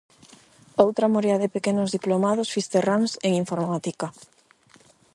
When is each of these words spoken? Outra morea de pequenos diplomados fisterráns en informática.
Outra 0.83 1.11
morea 1.15 1.37
de 1.41 1.51
pequenos 1.55 1.89
diplomados 1.97 2.53
fisterráns 2.55 3.11
en 3.27 3.31
informática. 3.43 4.07